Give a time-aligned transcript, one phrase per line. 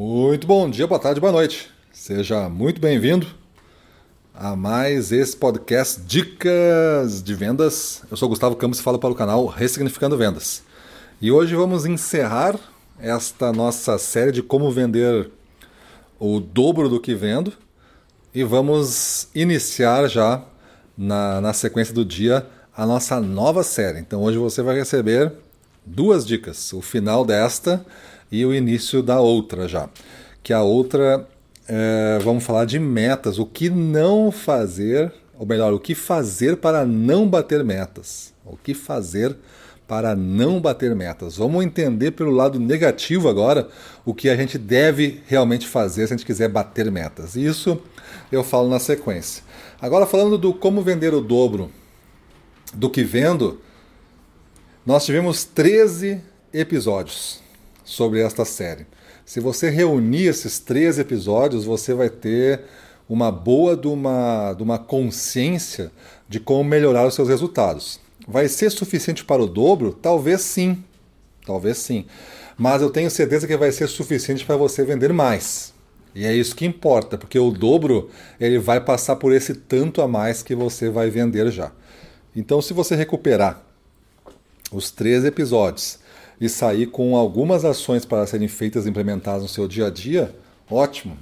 [0.00, 1.72] Muito bom dia, boa tarde, boa noite.
[1.92, 3.26] Seja muito bem-vindo
[4.32, 8.02] a mais esse podcast Dicas de Vendas.
[8.08, 10.62] Eu sou Gustavo Campos e falo para o canal Ressignificando Vendas.
[11.20, 12.54] E hoje vamos encerrar
[13.00, 15.32] esta nossa série de como vender
[16.16, 17.52] o dobro do que vendo
[18.32, 20.44] e vamos iniciar já
[20.96, 23.98] na, na sequência do dia a nossa nova série.
[23.98, 25.32] Então hoje você vai receber
[25.84, 27.84] duas dicas, o final desta
[28.30, 29.88] e o início da outra já.
[30.42, 31.26] Que a outra,
[31.66, 36.84] é, vamos falar de metas, o que não fazer, ou melhor, o que fazer para
[36.84, 38.32] não bater metas.
[38.44, 39.36] O que fazer
[39.86, 41.38] para não bater metas.
[41.38, 43.68] Vamos entender pelo lado negativo agora
[44.04, 47.34] o que a gente deve realmente fazer se a gente quiser bater metas.
[47.34, 47.80] Isso
[48.30, 49.42] eu falo na sequência.
[49.80, 51.70] Agora falando do como vender o dobro
[52.74, 53.60] do que vendo,
[54.84, 56.20] nós tivemos 13
[56.52, 57.40] episódios
[57.88, 58.86] sobre esta série.
[59.24, 62.60] Se você reunir esses 13 episódios, você vai ter
[63.08, 65.90] uma boa de uma, de uma consciência
[66.28, 67.98] de como melhorar os seus resultados.
[68.26, 69.92] Vai ser suficiente para o dobro?
[69.92, 70.84] Talvez sim.
[71.46, 72.04] Talvez sim.
[72.58, 75.72] Mas eu tenho certeza que vai ser suficiente para você vender mais.
[76.14, 80.08] E é isso que importa, porque o dobro ele vai passar por esse tanto a
[80.08, 81.72] mais que você vai vender já.
[82.36, 83.62] Então, se você recuperar
[84.70, 85.98] os três episódios
[86.40, 90.34] e sair com algumas ações para serem feitas e implementadas no seu dia a dia,
[90.70, 91.16] ótimo.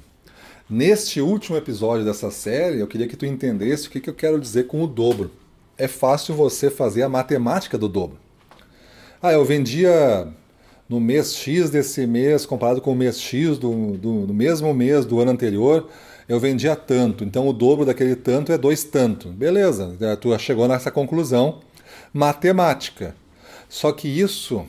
[0.68, 4.40] Neste último episódio dessa série, eu queria que tu entendesse o que, que eu quero
[4.40, 5.30] dizer com o dobro.
[5.78, 8.18] É fácil você fazer a matemática do dobro.
[9.22, 10.28] Ah, eu vendia
[10.88, 15.04] no mês X desse mês, comparado com o mês X do, do, do mesmo mês
[15.04, 15.88] do ano anterior,
[16.28, 17.24] eu vendia tanto.
[17.24, 19.28] Então o dobro daquele tanto é dois tanto.
[19.28, 21.60] Beleza, tu chegou nessa conclusão
[22.12, 23.14] matemática.
[23.68, 24.66] Só que isso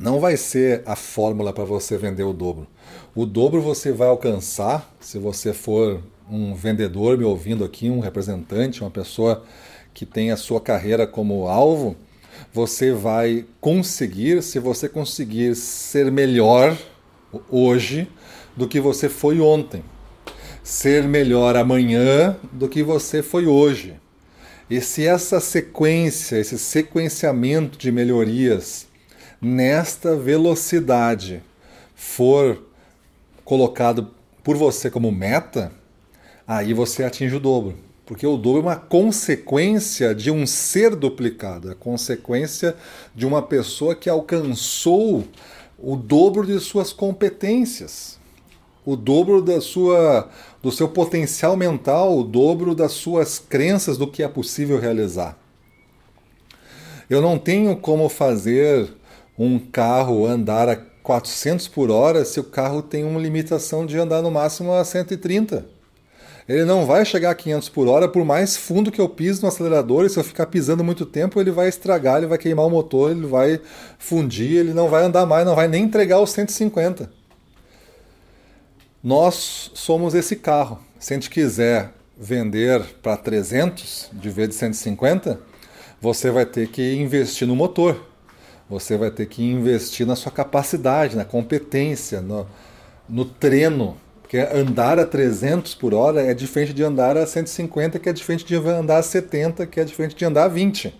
[0.00, 2.66] não vai ser a fórmula para você vender o dobro.
[3.14, 8.80] O dobro você vai alcançar se você for um vendedor me ouvindo aqui, um representante,
[8.80, 9.44] uma pessoa
[9.92, 11.96] que tem a sua carreira como alvo,
[12.50, 16.74] você vai conseguir se você conseguir ser melhor
[17.50, 18.08] hoje
[18.56, 19.84] do que você foi ontem.
[20.62, 23.96] Ser melhor amanhã do que você foi hoje.
[24.70, 28.86] E se essa sequência, esse sequenciamento de melhorias
[29.40, 31.42] nesta velocidade
[31.94, 32.62] for
[33.44, 34.10] colocado
[34.42, 35.72] por você como meta,
[36.46, 37.76] aí você atinge o dobro.
[38.04, 42.76] Porque o dobro é uma consequência de um ser duplicado, é consequência
[43.14, 45.24] de uma pessoa que alcançou
[45.78, 48.20] o dobro de suas competências
[48.84, 50.28] o dobro da sua,
[50.62, 55.38] do seu potencial mental, o dobro das suas crenças do que é possível realizar.
[57.08, 58.88] Eu não tenho como fazer
[59.42, 64.20] um carro andar a 400 por hora se o carro tem uma limitação de andar
[64.20, 65.64] no máximo a 130.
[66.46, 69.48] Ele não vai chegar a 500 por hora, por mais fundo que eu pise no
[69.48, 72.70] acelerador, e se eu ficar pisando muito tempo, ele vai estragar, ele vai queimar o
[72.70, 73.58] motor, ele vai
[73.98, 77.10] fundir, ele não vai andar mais, não vai nem entregar os 150.
[79.02, 80.80] Nós somos esse carro.
[80.98, 85.40] Se a gente quiser vender para 300 de vez de 150,
[85.98, 88.09] você vai ter que investir no motor.
[88.70, 92.46] Você vai ter que investir na sua capacidade, na competência, no,
[93.08, 93.96] no treino.
[94.22, 98.44] Porque andar a 300 por hora é diferente de andar a 150, que é diferente
[98.44, 100.94] de andar a 70, que é diferente de andar a 20.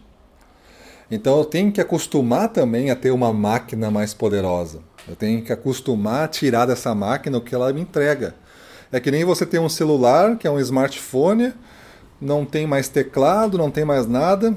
[1.09, 4.81] Então eu tenho que acostumar também a ter uma máquina mais poderosa.
[5.09, 8.35] Eu tenho que acostumar a tirar dessa máquina o que ela me entrega.
[8.91, 11.53] É que nem você tem um celular, que é um smartphone,
[12.21, 14.57] não tem mais teclado, não tem mais nada,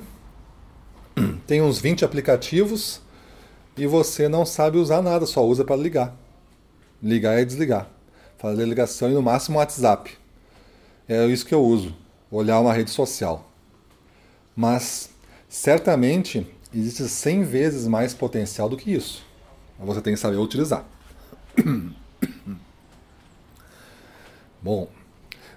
[1.46, 3.03] tem uns 20 aplicativos
[3.76, 6.16] e você não sabe usar nada, só usa para ligar.
[7.02, 7.88] Ligar e desligar.
[8.38, 10.18] Fazer ligação e no máximo WhatsApp.
[11.08, 11.96] É isso que eu uso,
[12.32, 13.50] olhar uma rede social.
[14.56, 15.10] Mas
[15.50, 19.26] certamente existe 100 vezes mais potencial do que isso.
[19.80, 20.86] Você tem que saber utilizar.
[24.62, 24.88] Bom,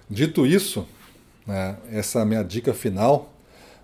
[0.09, 0.85] dito isso,
[1.45, 3.31] né, essa minha dica final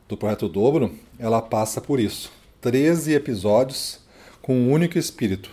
[0.08, 2.32] do Projeto Dobro, ela passa por isso.
[2.60, 4.03] 13 episódios
[4.44, 5.50] com um único espírito.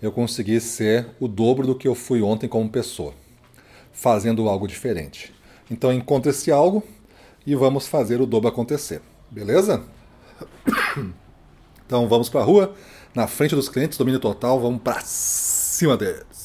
[0.00, 3.14] Eu consegui ser o dobro do que eu fui ontem como pessoa,
[3.92, 5.32] fazendo algo diferente.
[5.70, 6.82] Então encontre esse algo
[7.46, 9.00] e vamos fazer o dobro acontecer.
[9.30, 9.84] Beleza?
[11.84, 12.74] Então vamos para a rua,
[13.14, 16.41] na frente dos clientes, domínio total, vamos para cima deles.